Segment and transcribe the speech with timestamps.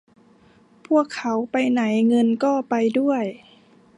[0.87, 3.23] พวกเขาไปไหนเงินก็ไปด้วย